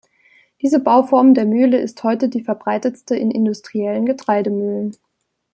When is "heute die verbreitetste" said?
2.03-3.15